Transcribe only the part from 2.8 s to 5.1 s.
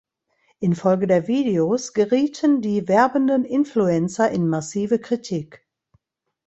werbenden Influencer in massive